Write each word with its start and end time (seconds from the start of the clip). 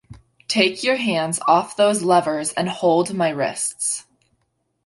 Take 0.47 0.83
your 0.83 0.95
hands 0.95 1.37
off 1.47 1.75
those 1.75 2.01
levers, 2.01 2.53
and 2.53 2.67
hold 2.67 3.13
my 3.13 3.29
wrists. 3.29 4.07